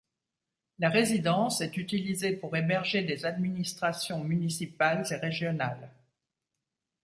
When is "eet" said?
5.11-5.17